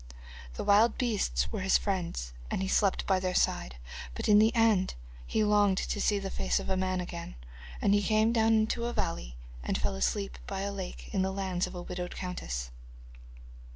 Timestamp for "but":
4.15-4.27